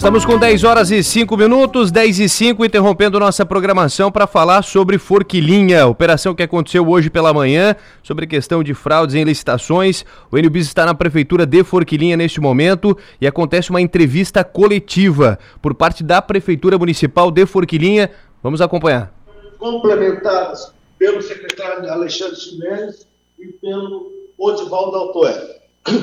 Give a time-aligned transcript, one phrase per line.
[0.00, 4.62] Estamos com 10 horas e 5 minutos, 10 e 5, interrompendo nossa programação para falar
[4.62, 10.06] sobre Forquilinha, operação que aconteceu hoje pela manhã, sobre questão de fraudes em licitações.
[10.32, 15.74] O NBIS está na prefeitura de Forquilinha neste momento e acontece uma entrevista coletiva por
[15.74, 18.10] parte da prefeitura municipal de Forquilinha.
[18.42, 19.12] Vamos acompanhar.
[19.58, 23.06] Complementadas pelo secretário Alexandre Chimenez
[23.38, 25.60] e pelo Odivaldo Altoé.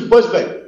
[0.07, 0.67] Pois bem,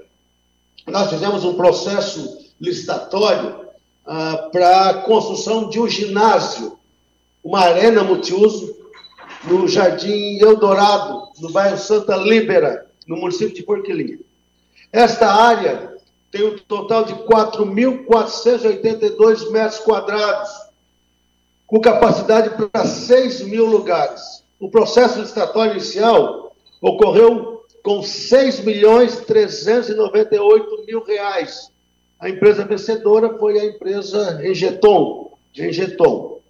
[0.88, 3.68] nós fizemos um processo licitatório
[4.06, 6.78] ah, para a construção de um ginásio,
[7.44, 8.76] uma arena multiuso,
[9.44, 14.20] no Jardim Eldorado, no bairro Santa Líbera, no município de Porquilinha.
[14.92, 15.96] Esta área
[16.32, 20.50] tem um total de 4.482 metros quadrados,
[21.66, 24.44] com capacidade para 6 mil lugares.
[24.60, 31.72] O processo licitatório inicial ocorreu com 6 milhões 398 mil reais,
[32.20, 36.42] a empresa vencedora foi a empresa Engeton, Engeton.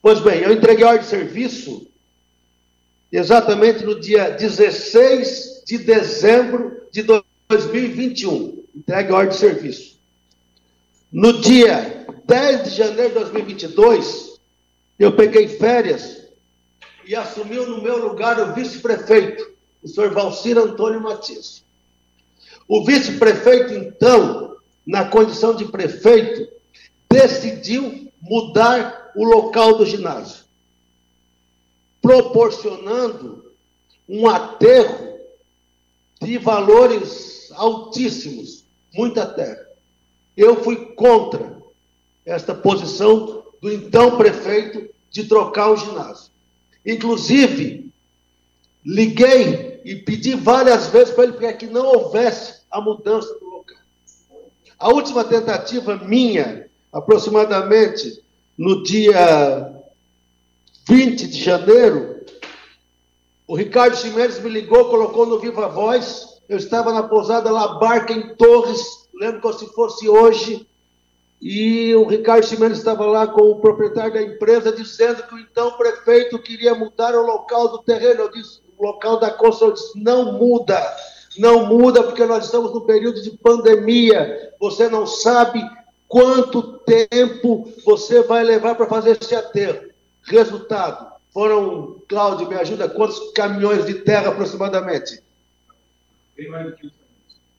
[0.00, 1.86] Pois bem, eu entreguei a ordem de serviço
[3.12, 7.02] exatamente no dia 16 de dezembro de
[7.48, 8.64] 2021.
[8.74, 9.96] Entregue a ordem de serviço.
[11.12, 14.40] No dia 10 de janeiro de 2022,
[14.98, 16.24] eu peguei férias
[17.04, 19.50] e assumiu no meu lugar o vice-prefeito,
[19.82, 21.64] o senhor Valcir Antônio Matias.
[22.68, 24.45] O vice-prefeito, então,
[24.86, 26.48] na condição de prefeito,
[27.10, 30.44] decidiu mudar o local do ginásio,
[32.00, 33.52] proporcionando
[34.08, 35.18] um aterro
[36.20, 38.64] de valores altíssimos,
[38.94, 39.66] muita terra.
[40.36, 41.56] Eu fui contra
[42.24, 46.30] esta posição do então prefeito de trocar o ginásio.
[46.84, 47.90] Inclusive,
[48.84, 53.45] liguei e pedi várias vezes para ele para que não houvesse a mudança do.
[54.78, 58.22] A última tentativa minha, aproximadamente
[58.58, 59.74] no dia
[60.86, 62.20] 20 de janeiro,
[63.46, 66.40] o Ricardo Chimenez me ligou, colocou no Viva Voz.
[66.46, 70.66] Eu estava na pousada La Barca, em Torres, lembro como se fosse hoje.
[71.40, 75.72] E o Ricardo Chimenez estava lá com o proprietário da empresa, dizendo que o então
[75.72, 78.22] prefeito queria mudar o local do terreno.
[78.22, 79.68] Eu disse: o local da construção.
[79.68, 80.78] Eu disse: não muda
[81.38, 84.52] não muda porque nós estamos no período de pandemia.
[84.60, 85.62] Você não sabe
[86.08, 89.90] quanto tempo você vai levar para fazer esse aterro.
[90.22, 95.22] Resultado: foram, Cláudio, me ajuda, quantos caminhões de terra aproximadamente?
[96.36, 96.96] Bem mais de 500.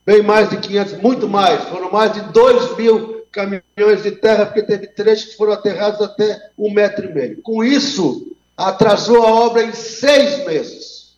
[0.06, 1.64] Bem mais de 500, muito mais.
[1.66, 6.50] Foram mais de 2 mil caminhões de terra, porque teve trechos que foram aterrados até
[6.58, 7.42] um metro e meio.
[7.42, 11.18] Com isso, atrasou a obra em seis meses.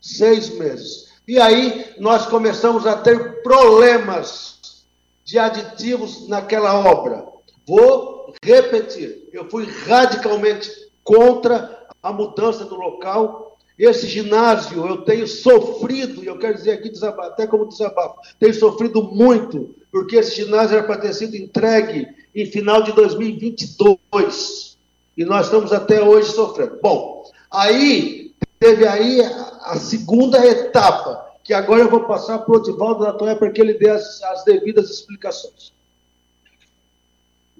[0.00, 1.03] Seis meses.
[1.26, 4.84] E aí nós começamos a ter problemas
[5.24, 7.24] de aditivos naquela obra.
[7.66, 10.70] Vou repetir, eu fui radicalmente
[11.02, 13.56] contra a mudança do local.
[13.78, 19.02] Esse ginásio eu tenho sofrido, e eu quero dizer aqui até como desabafo, tenho sofrido
[19.02, 24.76] muito, porque esse ginásio era para ter sido entregue em final de 2022.
[25.16, 26.78] E nós estamos até hoje sofrendo.
[26.82, 28.23] Bom, aí
[28.64, 33.50] teve aí a segunda etapa, que agora eu vou passar para o Odivaldo Latoya para
[33.50, 35.70] que ele dê as, as, devidas explicações.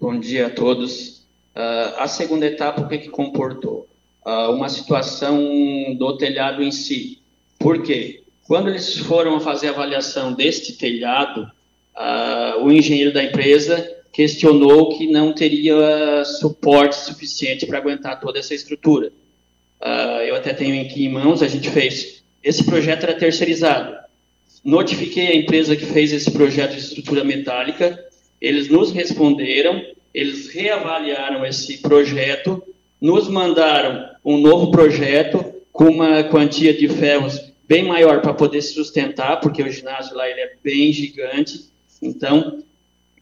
[0.00, 1.26] Bom dia a todos.
[1.54, 3.87] Uh, a segunda etapa, o que, que comportou?
[4.25, 5.38] Uh, uma situação
[5.98, 7.19] do telhado em si.
[7.59, 8.22] Por quê?
[8.47, 11.43] Quando eles foram fazer a avaliação deste telhado,
[11.94, 18.54] uh, o engenheiro da empresa questionou que não teria suporte suficiente para aguentar toda essa
[18.54, 19.12] estrutura.
[19.84, 22.25] Uh, eu até tenho aqui em mãos, a gente fez.
[22.43, 23.95] Esse projeto era terceirizado.
[24.65, 28.03] Notifiquei a empresa que fez esse projeto de estrutura metálica,
[28.41, 29.83] eles nos responderam,
[30.15, 32.62] eles reavaliaram esse projeto,
[32.99, 38.73] nos mandaram um novo projeto com uma quantia de ferros bem maior para poder se
[38.73, 41.67] sustentar, porque o ginásio lá ele é bem gigante.
[42.00, 42.62] Então,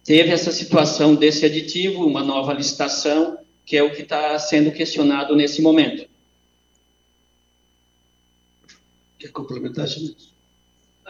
[0.05, 5.35] teve essa situação desse aditivo, uma nova licitação, que é o que está sendo questionado
[5.35, 6.12] nesse momento.
[9.23, 9.87] Quer complementar,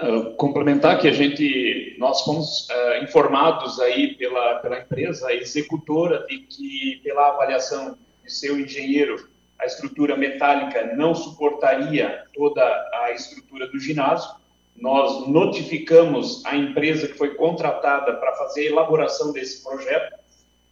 [0.02, 6.38] Uh, complementar que a gente, nós fomos uh, informados aí pela, pela empresa executora de
[6.38, 9.28] que, pela avaliação de seu engenheiro,
[9.58, 12.62] a estrutura metálica não suportaria toda
[13.02, 14.34] a estrutura do ginásio.
[14.76, 20.18] Nós notificamos a empresa que foi contratada para fazer a elaboração desse projeto.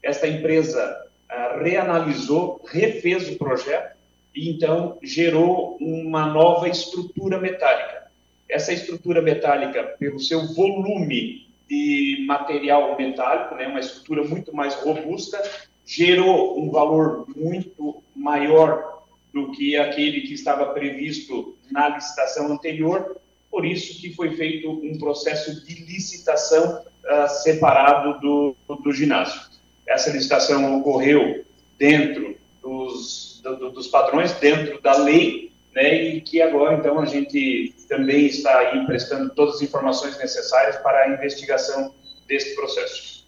[0.02, 3.99] Esta empresa uh, reanalisou, refez o projeto
[4.34, 8.10] e então gerou uma nova estrutura metálica.
[8.48, 15.40] Essa estrutura metálica, pelo seu volume de material metálico, né, uma estrutura muito mais robusta,
[15.86, 23.16] gerou um valor muito maior do que aquele que estava previsto na licitação anterior,
[23.50, 29.40] por isso que foi feito um processo de licitação uh, separado do, do ginásio.
[29.86, 31.44] Essa licitação ocorreu
[31.78, 37.74] dentro dos, do, dos padrões, dentro da lei, né, e que agora, então, a gente
[37.88, 41.94] também está aí prestando todas as informações necessárias para a investigação
[42.26, 43.20] desse processo.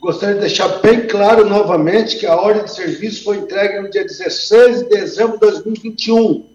[0.00, 4.02] Gostaria de deixar bem claro novamente que a ordem de serviço foi entregue no dia
[4.02, 6.46] 16 de dezembro de 2021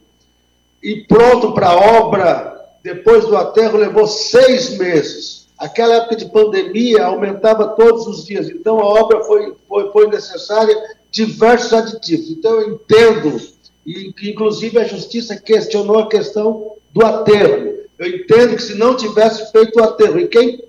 [0.82, 5.48] e pronto para a obra, depois do aterro, levou seis meses.
[5.58, 10.76] Aquela época de pandemia aumentava todos os dias, então a obra foi, foi, foi necessária
[11.12, 12.30] diversos aditivos.
[12.30, 13.42] Então eu entendo,
[13.86, 17.76] e inclusive a justiça questionou a questão do aterro.
[17.98, 20.66] Eu entendo que se não tivesse feito o aterro, e quem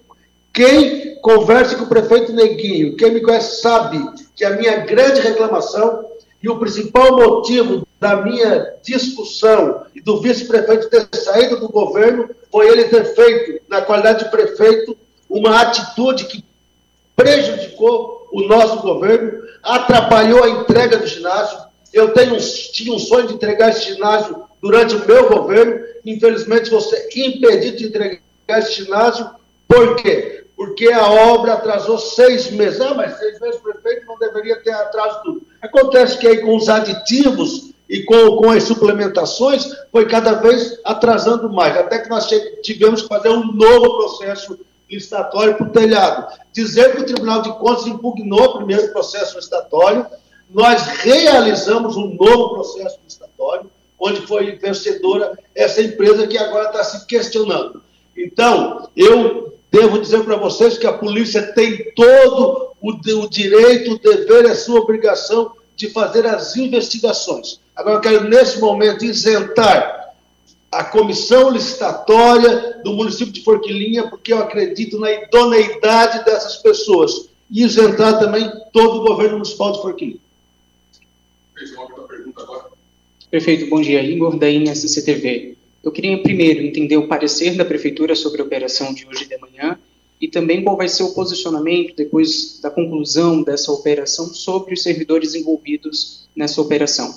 [0.57, 4.03] quem conversa com o prefeito Neguinho, quem me conhece sabe
[4.35, 6.07] que a minha grande reclamação
[6.43, 12.69] e o principal motivo da minha discussão e do vice-prefeito ter saído do governo foi
[12.69, 14.97] ele ter feito, na qualidade de prefeito,
[15.29, 16.43] uma atitude que
[17.15, 21.59] prejudicou o nosso governo, atrapalhou a entrega do ginásio.
[21.93, 22.37] Eu tenho,
[22.73, 27.87] tinha um sonho de entregar esse ginásio durante o meu governo, infelizmente você impedido de
[27.87, 28.21] entregar
[28.59, 29.31] esse ginásio,
[29.67, 30.45] por quê?
[30.55, 32.81] porque a obra atrasou seis meses.
[32.81, 35.43] Ah, mas seis meses o prefeito não deveria ter atraso tudo.
[35.61, 41.53] Acontece que aí com os aditivos e com, com as suplementações foi cada vez atrasando
[41.53, 42.27] mais, até que nós
[42.63, 44.59] tivemos que fazer um novo processo
[44.91, 46.27] licitatório para o telhado.
[46.53, 50.07] Dizer que o Tribunal de Contas impugnou o primeiro processo licitatório,
[50.51, 57.07] nós realizamos um novo processo licitatório, onde foi vencedora essa empresa que agora está se
[57.07, 57.83] questionando.
[58.17, 63.99] Então, eu Devo dizer para vocês que a polícia tem todo o, o direito, o
[63.99, 67.61] dever, a sua obrigação de fazer as investigações.
[67.75, 70.06] Agora, eu quero, nesse momento, isentar
[70.71, 77.29] a comissão licitatória do município de Forquilinha, porque eu acredito na idoneidade dessas pessoas.
[77.51, 80.21] E isentar também todo o governo municipal de Forquilinha.
[83.31, 84.03] Prefeito, bom dia.
[84.03, 85.57] Igor da INSCTV.
[85.83, 89.79] Eu queria primeiro entender o parecer da prefeitura sobre a operação de hoje de manhã
[90.21, 95.35] e também qual vai ser o posicionamento depois da conclusão dessa operação sobre os servidores
[95.35, 97.15] envolvidos nessa operação.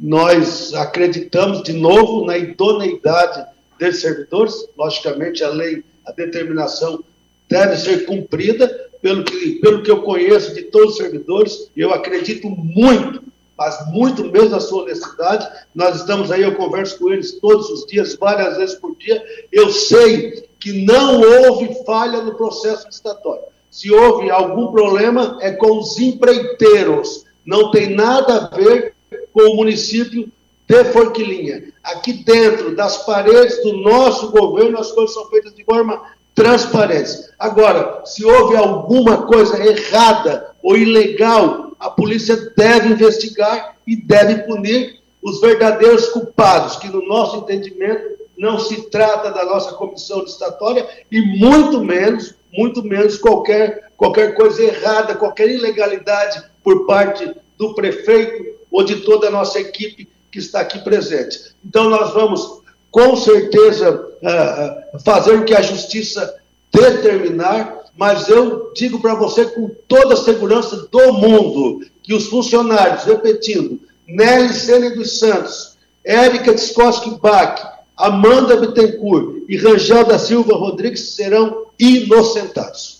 [0.00, 3.44] Nós acreditamos de novo na idoneidade
[3.78, 7.04] desses servidores, logicamente a lei, a determinação
[7.48, 12.48] deve ser cumprida, pelo que, pelo que eu conheço de todos os servidores, eu acredito
[12.48, 13.22] muito
[13.60, 15.46] mas muito mesmo na sua honestidade.
[15.74, 19.22] Nós estamos aí, eu converso com eles todos os dias, várias vezes por dia.
[19.52, 23.42] Eu sei que não houve falha no processo licitatório.
[23.70, 27.26] Se houve algum problema, é com os empreiteiros.
[27.44, 28.94] Não tem nada a ver
[29.32, 30.30] com o município
[30.66, 31.72] de Forquilinha.
[31.82, 36.00] Aqui dentro das paredes do nosso governo, as coisas são feitas de forma
[36.34, 37.10] transparente.
[37.38, 45.00] Agora, se houve alguma coisa errada ou ilegal a polícia deve investigar e deve punir
[45.22, 51.20] os verdadeiros culpados, que no nosso entendimento não se trata da nossa comissão licitatória e
[51.38, 58.84] muito menos, muito menos qualquer, qualquer coisa errada, qualquer ilegalidade por parte do prefeito ou
[58.84, 61.54] de toda a nossa equipe que está aqui presente.
[61.64, 62.60] Então nós vamos
[62.90, 66.34] com certeza uh, fazer o que a justiça
[66.72, 73.04] determinar mas eu digo para você com toda a segurança do mundo que os funcionários,
[73.04, 77.60] repetindo, Nelly Sene dos Santos, Érica Tskoski Bach,
[77.94, 82.99] Amanda Bittencourt e Rangel da Silva Rodrigues serão inocentados.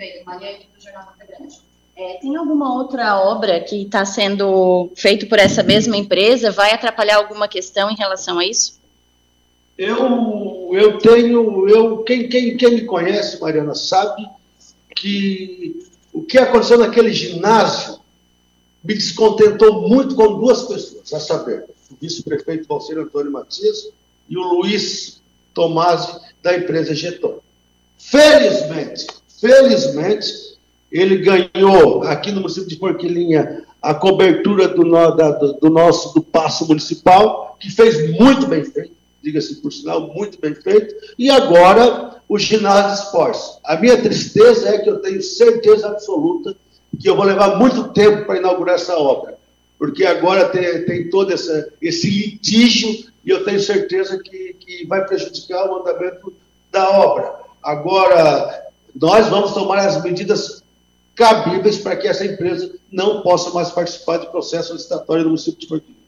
[0.00, 1.60] Do Jornal Grande.
[1.94, 6.50] É, tem alguma outra obra que está sendo feita por essa mesma empresa?
[6.50, 8.80] Vai atrapalhar alguma questão em relação a isso?
[9.76, 14.26] Eu, eu tenho, eu, quem, quem, quem me conhece, Mariana, sabe
[14.96, 18.00] que o que aconteceu naquele ginásio
[18.82, 23.90] me descontentou muito com duas pessoas, a saber, o vice-prefeito Valcir Antônio Matias
[24.28, 25.20] e o Luiz
[25.52, 27.40] Tomasi, da empresa Geton.
[27.98, 29.06] Felizmente,
[29.40, 30.58] felizmente,
[30.90, 36.66] ele ganhou aqui no município de Porquilinha a cobertura do, do, do nosso do passo
[36.66, 40.94] municipal, que fez muito bem feito diga-se por sinal, muito bem feito.
[41.18, 43.58] E agora, o ginásio esportes.
[43.64, 46.56] A minha tristeza é que eu tenho certeza absoluta
[46.98, 49.38] que eu vou levar muito tempo para inaugurar essa obra.
[49.78, 55.06] porque agora tem, tem todo essa, esse litígio e eu tenho certeza que, que vai
[55.06, 56.34] prejudicar o andamento
[56.70, 57.34] da obra.
[57.62, 60.62] Agora, nós vamos tomar as medidas
[61.14, 65.66] cabíveis para que essa empresa não possa mais participar de processo licitatório no município de
[65.66, 66.00] Forquilha.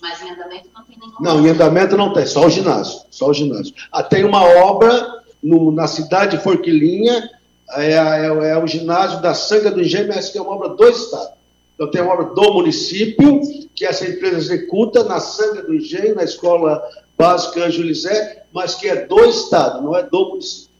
[0.00, 1.14] Mas em andamento não tem nenhum.
[1.20, 3.02] Não, em andamento não tem, só o ginásio.
[3.10, 3.72] Só o ginásio.
[3.90, 7.30] Ah, tem uma obra no, na cidade de Forquilinha,
[7.74, 10.88] é, é, é, o ginásio da Sanga do Engenho, mas que é uma obra do
[10.88, 11.32] Estado.
[11.74, 13.40] Então tem uma obra do município,
[13.74, 16.82] que essa empresa executa na Sanga do Engenho, na escola
[17.16, 20.71] básica Anjo Lisé, mas que é do Estado, não é do município.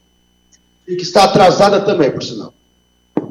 [0.86, 2.52] E que está atrasada também, por sinal.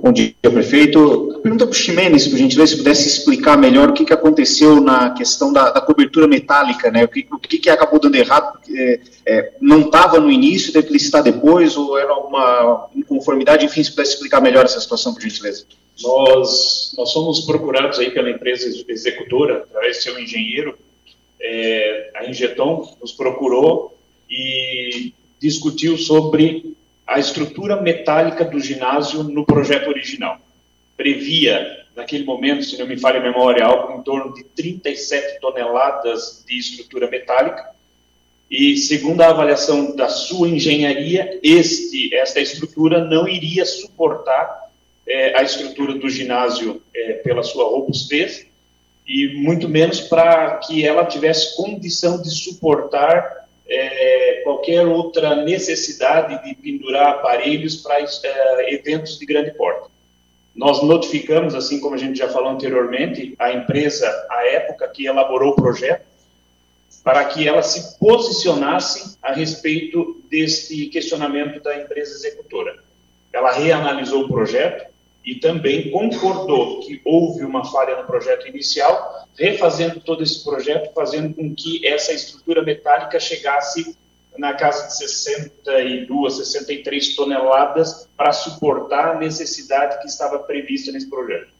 [0.02, 1.40] Bom dia, prefeito.
[1.44, 5.12] Pergunta para o Ximenes, por gentileza, se pudesse explicar melhor o que, que aconteceu na
[5.12, 7.04] questão da, da cobertura metálica, né?
[7.04, 8.60] O que, o que, que acabou dando errado?
[8.74, 13.66] É, é, não estava no início, teve que licitar depois, ou era alguma inconformidade?
[13.66, 15.66] Enfim, se pudesse explicar melhor essa situação, por gentileza.
[16.02, 20.76] Nós, nós somos procurados aí pela empresa executora, através do seu engenheiro,
[21.40, 23.98] é, a Ingeton nos procurou
[24.30, 26.76] e discutiu sobre
[27.12, 30.40] a estrutura metálica do ginásio no projeto original.
[30.96, 36.46] Previa, naquele momento, se não me falha a memória, algo em torno de 37 toneladas
[36.48, 37.70] de estrutura metálica.
[38.50, 44.70] E, segundo a avaliação da sua engenharia, este, esta estrutura não iria suportar
[45.06, 48.46] é, a estrutura do ginásio é, pela sua robustez
[49.06, 53.41] e muito menos para que ela tivesse condição de suportar
[53.72, 59.90] é, qualquer outra necessidade de pendurar aparelhos para é, eventos de grande porte.
[60.54, 65.54] Nós notificamos, assim como a gente já falou anteriormente, a empresa, à época, que elaborou
[65.54, 66.06] o projeto,
[67.02, 72.84] para que ela se posicionasse a respeito deste questionamento da empresa executora.
[73.32, 74.91] Ela reanalisou o projeto,
[75.24, 81.34] e também concordou que houve uma falha no projeto inicial, refazendo todo esse projeto, fazendo
[81.34, 83.96] com que essa estrutura metálica chegasse
[84.38, 91.52] na casa de 62, 63 toneladas para suportar a necessidade que estava prevista nesse projeto.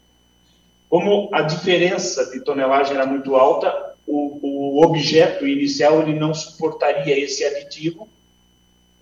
[0.90, 7.18] Como a diferença de tonelagem era muito alta, o, o objeto inicial ele não suportaria
[7.18, 8.10] esse aditivo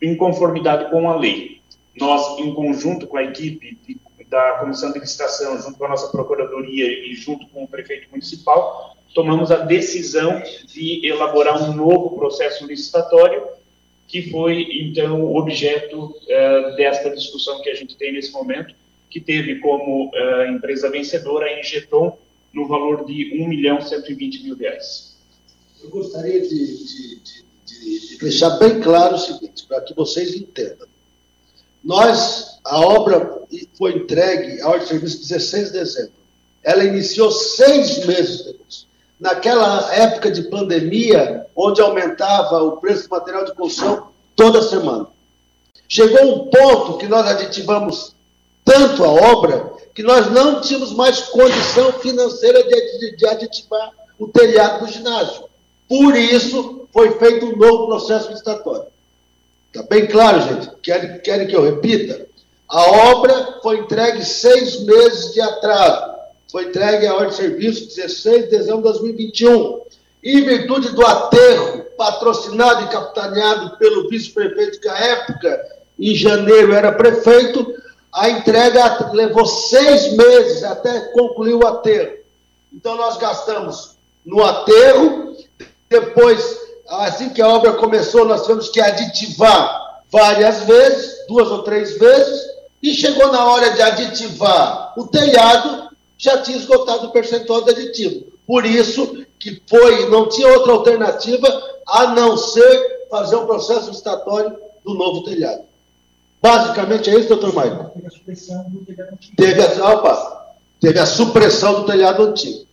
[0.01, 1.61] em conformidade com a lei.
[1.97, 3.95] Nós, em conjunto com a equipe de
[4.29, 8.95] da Comissão de Licitação, junto com a nossa Procuradoria e junto com o Prefeito Municipal,
[9.13, 13.43] tomamos a decisão de elaborar um novo processo licitatório,
[14.07, 18.75] que foi, então, objeto uh, desta discussão que a gente tem nesse momento,
[19.09, 22.17] que teve como uh, empresa vencedora a Injeton,
[22.53, 25.17] no valor de 1 milhão 120 mil reais.
[25.83, 27.19] Eu gostaria de, de,
[27.65, 30.87] de, de deixar bem claro o seguinte, para que vocês entendam.
[31.83, 33.41] Nós, a obra
[33.77, 36.11] foi entregue, a ordem de serviço, 16 de dezembro.
[36.63, 38.87] Ela iniciou seis meses depois.
[39.19, 45.07] Naquela época de pandemia, onde aumentava o preço do material de construção toda semana.
[45.87, 48.15] Chegou um ponto que nós aditivamos
[48.63, 54.85] tanto a obra que nós não tínhamos mais condição financeira de, de aditivar o telhado
[54.85, 55.45] do ginásio.
[55.87, 58.85] Por isso, foi feito um novo processo licitatório.
[59.71, 60.69] Está bem claro, gente?
[60.81, 62.27] Querem, querem que eu repita?
[62.67, 66.11] A obra foi entregue seis meses de atraso.
[66.51, 69.81] Foi entregue a ordem de serviço 16 de dezembro de 2021.
[70.23, 75.65] Em virtude do aterro patrocinado e capitaneado pelo vice-prefeito que à época,
[75.99, 77.75] em janeiro, era prefeito,
[78.11, 82.17] a entrega levou seis meses até concluir o aterro.
[82.73, 83.95] Então, nós gastamos
[84.25, 85.35] no aterro,
[85.87, 91.97] depois assim que a obra começou, nós tivemos que aditivar várias vezes, duas ou três
[91.97, 92.49] vezes,
[92.81, 98.25] e chegou na hora de aditivar o telhado, já tinha esgotado o percentual de aditivo.
[98.45, 104.55] Por isso que foi, não tinha outra alternativa a não ser fazer um processo licitatório
[104.83, 105.63] do novo telhado.
[106.41, 107.91] Basicamente é isso, doutor Maicon?
[107.93, 109.35] Teve a supressão do telhado antigo.
[109.35, 112.65] Teve a, opa, teve a supressão do telhado antigo.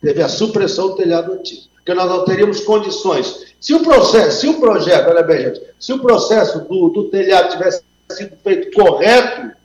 [0.00, 1.62] Teve a supressão do telhado antigo.
[1.76, 5.90] Porque nós não teríamos condições se o processo, se o projeto, olha bem, gente, se
[5.90, 9.56] o processo do, do telhado tivesse sido feito correto,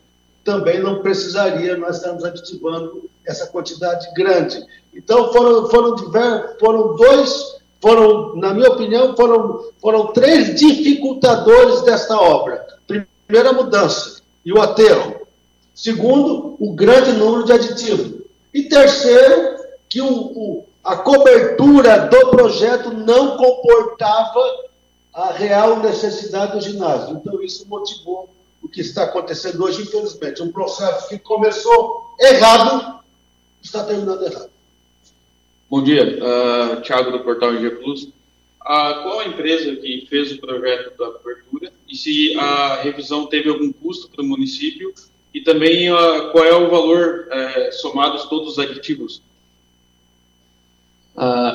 [0.42, 4.66] também não precisaria nós estarmos aditivando essa quantidade grande.
[4.94, 5.98] Então, foram, foram,
[6.58, 12.66] foram dois, foram, na minha opinião, foram, foram três dificultadores desta obra.
[12.88, 15.28] Primeiro, a mudança e o aterro.
[15.76, 18.22] Segundo, o grande número de aditivos.
[18.54, 19.58] E terceiro,
[19.90, 24.40] que o, o a cobertura do projeto não comportava
[25.14, 27.18] a real necessidade do ginásio.
[27.18, 28.30] Então, isso motivou
[28.62, 30.42] o que está acontecendo hoje, infelizmente.
[30.42, 33.00] Um processo que começou errado,
[33.62, 34.50] está terminando errado.
[35.70, 38.04] Bom dia, uh, Thiago do Portal IG Plus.
[38.04, 43.50] Uh, qual a empresa que fez o projeto da cobertura e se a revisão teve
[43.50, 44.94] algum custo para o município
[45.34, 49.22] e também uh, qual é o valor uh, somados todos os aditivos?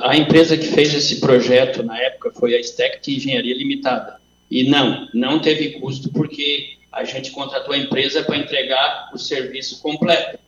[0.04, 4.20] A empresa que fez esse projeto na época foi a Stect Engenharia Limitada.
[4.50, 9.80] E não, não teve custo porque a gente contratou a empresa para entregar o serviço
[9.80, 10.38] completo.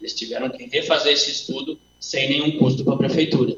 [0.00, 3.54] Eles tiveram que refazer esse estudo sem nenhum custo para a prefeitura.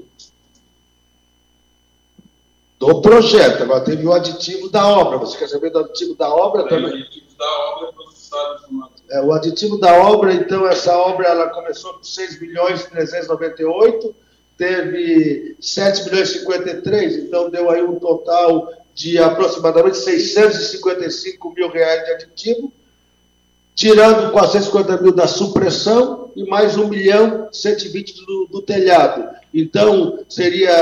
[2.81, 5.19] Do projeto, agora teve o aditivo da obra.
[5.19, 6.91] Você quer saber do aditivo da obra também?
[6.91, 8.05] O aditivo da obra
[9.11, 14.15] é, o aditivo da obra, então, essa obra ela começou com 6 milhões 398,
[14.57, 22.05] teve 7 milhões e 53, então deu aí um total de aproximadamente 655 mil reais
[22.05, 22.73] de aditivo
[23.75, 29.29] tirando 450 mil da supressão e mais 1 milhão 120 do, do telhado.
[29.53, 30.73] Então, seria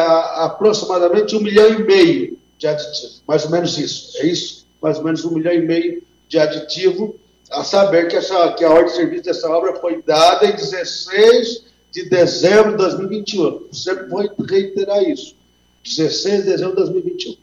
[0.44, 4.66] aproximadamente 1 milhão e meio de aditivo, mais ou menos isso, é isso?
[4.80, 7.16] Mais ou menos 1 milhão e meio de aditivo,
[7.50, 11.64] a saber que, essa, que a ordem de serviço dessa obra foi dada em 16
[11.92, 13.72] de dezembro de 2021.
[13.72, 15.36] Sempre vou reiterar isso.
[15.84, 17.36] 16 de dezembro de 2021.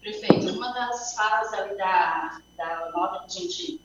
[0.00, 3.80] Prefeito, uma das falas ali da, da nota que a gente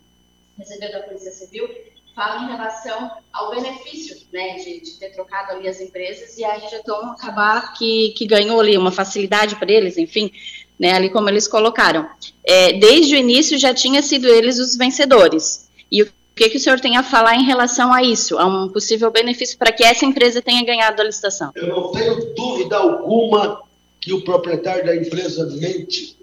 [0.58, 1.70] recebeu da Polícia Civil
[2.16, 6.54] fala em relação ao benefício né, de, de, ter trocado ali as empresas e a
[6.54, 10.32] Regeton acabar que, que ganhou ali uma facilidade para eles, enfim,
[10.80, 12.10] né, ali como eles colocaram.
[12.46, 15.70] É, desde o início já tinha sido eles os vencedores.
[15.92, 18.68] E o que, que o senhor tem a falar em relação a isso, a um
[18.68, 21.52] possível benefício para que essa empresa tenha ganhado a licitação?
[21.56, 23.62] Eu não tenho dúvida alguma
[24.02, 26.18] que o proprietário da empresa mente.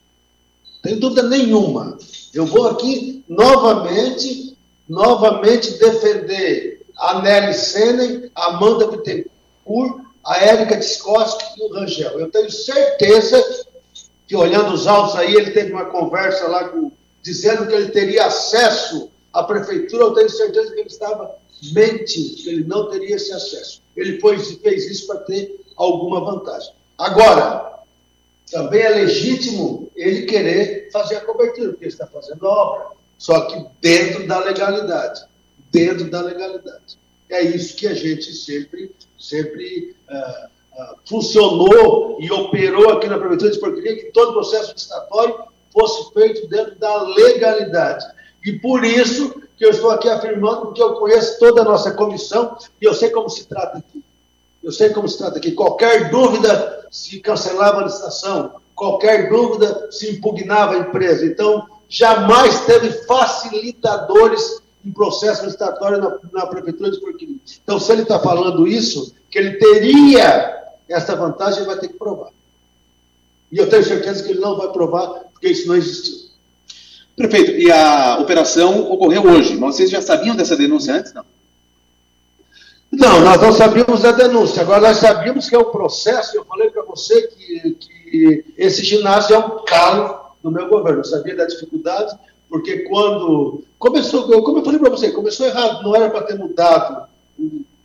[0.82, 1.96] Tenho dúvida nenhuma.
[2.34, 11.44] Eu vou aqui novamente, novamente defender a Nelly Senen, a Amanda Bittencourt, a Érica Discoski
[11.58, 12.20] e o Rangel.
[12.20, 13.42] Eu tenho certeza
[14.28, 16.92] que, olhando os autos aí, ele teve uma conversa lá com,
[17.22, 20.04] dizendo que ele teria acesso à prefeitura.
[20.04, 21.36] Eu tenho certeza que ele estava
[21.72, 23.82] mentindo, que ele não teria esse acesso.
[23.96, 26.72] Ele foi, fez isso para ter alguma vantagem.
[26.98, 27.72] Agora,
[28.50, 33.46] também é legítimo ele querer fazer a cobertura, porque ele está fazendo a obra, só
[33.46, 35.24] que dentro da legalidade.
[35.70, 36.98] Dentro da legalidade.
[37.30, 40.46] É isso que a gente sempre, sempre uh,
[40.82, 46.46] uh, funcionou e operou aqui na Prefeitura de Porqueria, que todo processo licitatório fosse feito
[46.48, 48.04] dentro da legalidade.
[48.44, 52.56] E por isso que eu estou aqui afirmando, porque eu conheço toda a nossa comissão
[52.80, 54.02] e eu sei como se trata aqui.
[54.62, 55.52] Eu sei como se trata aqui.
[55.52, 61.24] Qualquer dúvida se cancelava a licitação, qualquer dúvida se impugnava a empresa.
[61.24, 67.40] Então, jamais teve facilitadores em processo licitatório na, na Prefeitura de Porquirim.
[67.62, 71.94] Então, se ele está falando isso, que ele teria essa vantagem, ele vai ter que
[71.94, 72.30] provar.
[73.50, 76.31] E eu tenho certeza que ele não vai provar, porque isso não existiu.
[77.16, 79.56] Prefeito, e a operação ocorreu hoje.
[79.56, 81.24] Vocês já sabiam dessa denúncia antes, não?
[82.90, 84.60] Não, nós não sabíamos da denúncia.
[84.60, 86.36] Agora, nós sabíamos que é um processo.
[86.36, 91.00] Eu falei para você que, que esse ginásio é um calo do meu governo.
[91.00, 92.14] Eu sabia da dificuldade,
[92.50, 95.82] porque quando começou, como eu falei para você, começou errado.
[95.82, 97.08] Não era para ter mudado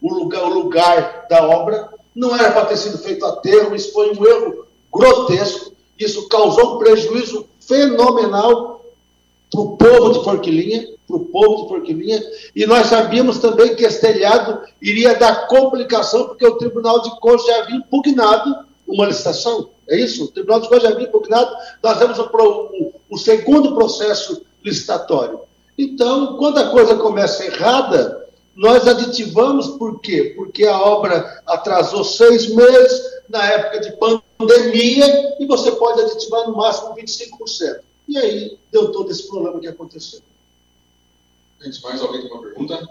[0.01, 3.73] o lugar, o lugar da obra, não era para ter sido feito aterro.
[3.73, 5.71] Isso foi um erro grotesco.
[5.97, 8.76] Isso causou um prejuízo fenomenal
[9.51, 12.21] para o povo de Forquilinha para o povo de Porquilinha,
[12.53, 17.45] e nós sabíamos também que esse telhado iria dar complicação, porque o Tribunal de Contas
[17.45, 19.69] já havia impugnado uma licitação.
[19.88, 20.25] É isso?
[20.25, 25.39] O Tribunal de Contas já havia impugnado, nós temos o, o, o segundo processo licitatório.
[25.77, 30.33] Então, quando a coisa começa errada, nós aditivamos por quê?
[30.36, 33.97] Porque a obra atrasou seis meses, na época de
[34.38, 37.79] pandemia, e você pode aditivar no máximo 25%.
[38.08, 40.22] E aí deu todo esse problema que aconteceu.
[41.62, 42.88] Gente, mais alguém tem uma pergunta?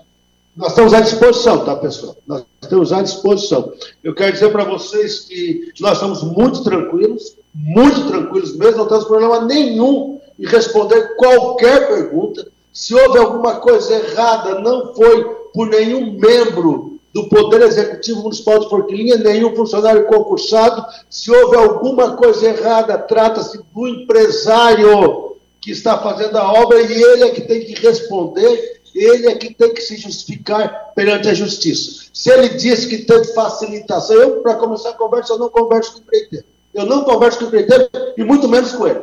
[0.57, 2.17] Nós estamos à disposição, tá, pessoal?
[2.27, 3.73] Nós estamos à disposição.
[4.03, 9.05] Eu quero dizer para vocês que nós estamos muito tranquilos, muito tranquilos mesmo, não temos
[9.05, 12.51] problema nenhum em responder qualquer pergunta.
[12.73, 18.69] Se houve alguma coisa errada, não foi por nenhum membro do Poder Executivo Municipal de
[18.69, 20.85] Forquilinha, nenhum funcionário concursado.
[21.09, 27.25] Se houve alguma coisa errada, trata-se do empresário que está fazendo a obra e ele
[27.25, 32.03] é que tem que responder, ele é que tem que se justificar perante a justiça.
[32.13, 35.99] Se ele diz que teve facilitação, eu, para começar a conversa, eu não converso com
[36.01, 36.45] o empreiteiro.
[36.75, 39.01] Eu não converso com o empreiteiro e muito menos com ele.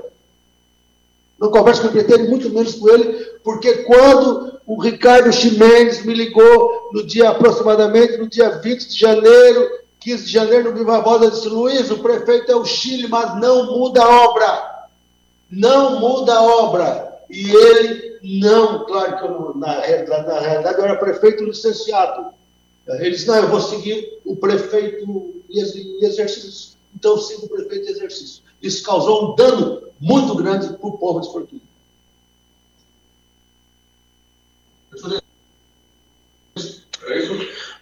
[1.39, 3.11] Não converso com o empreiteiro e muito menos com ele,
[3.43, 9.69] porque quando o Ricardo Ximenes me ligou no dia aproximadamente no dia 20 de janeiro,
[9.99, 13.77] 15 de janeiro, no Viva Voz, disse, Luiz, o prefeito é o Chile, mas não
[13.77, 14.87] muda a obra.
[15.49, 17.19] Não muda a obra.
[17.29, 19.75] E ele não, claro que eu, na,
[20.23, 22.33] na realidade eu era prefeito licenciado.
[22.87, 26.73] Ele disse, não, eu vou seguir o prefeito em exercício.
[26.95, 28.43] Então sigo o prefeito em exercício.
[28.61, 31.72] Isso causou um dano muito grande para o povo de Forquilha.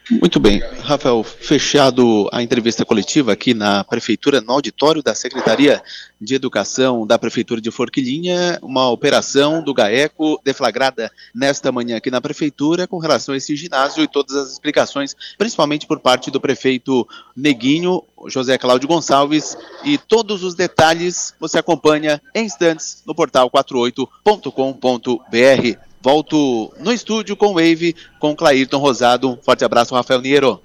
[0.09, 0.61] Muito bem.
[0.81, 5.81] Rafael, fechado a entrevista coletiva aqui na Prefeitura, no auditório da Secretaria
[6.19, 12.19] de Educação da Prefeitura de Forquilinha, uma operação do GAECO deflagrada nesta manhã aqui na
[12.19, 17.07] Prefeitura com relação a esse ginásio e todas as explicações, principalmente por parte do prefeito
[17.35, 25.90] Neguinho, José Cláudio Gonçalves, e todos os detalhes você acompanha em instantes no portal 48.com.br.
[26.01, 29.29] Volto no estúdio com o Wave, com Clairton Rosado.
[29.29, 30.61] Um forte abraço, Rafael Niero.